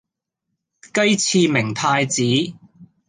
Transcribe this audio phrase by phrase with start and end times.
[0.95, 2.23] 雞翅明太子